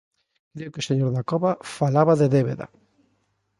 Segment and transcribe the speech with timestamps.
[0.55, 2.67] Creo que o señor Dacova falaba de débeda.